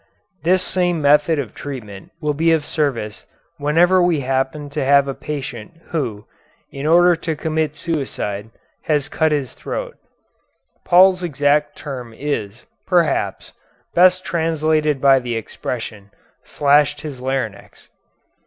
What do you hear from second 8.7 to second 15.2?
has cut his throat. Paul's exact term is, perhaps, best translated by